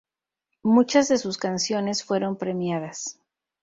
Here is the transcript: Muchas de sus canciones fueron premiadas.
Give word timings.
Muchas 0.63 1.09
de 1.09 1.19
sus 1.19 1.37
canciones 1.37 2.03
fueron 2.03 2.35
premiadas. 2.35 3.19